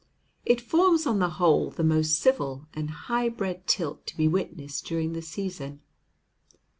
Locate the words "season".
5.21-5.81